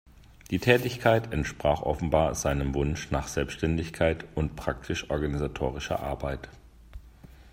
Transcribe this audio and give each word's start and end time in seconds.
Die 0.49 0.57
Tätigkeit 0.57 1.31
entsprach 1.31 1.83
offenbar 1.83 2.33
seinem 2.33 2.73
Wunsch 2.73 3.11
nach 3.11 3.27
Selbständigkeit 3.27 4.25
und 4.33 4.55
praktisch-organisatorischer 4.55 5.99
Arbeit. 5.99 6.49